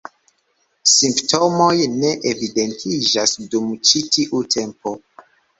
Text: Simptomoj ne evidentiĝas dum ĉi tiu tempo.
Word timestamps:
Simptomoj 0.91 1.75
ne 1.97 2.11
evidentiĝas 2.31 3.37
dum 3.53 3.71
ĉi 3.91 4.03
tiu 4.17 4.45
tempo. 4.57 4.99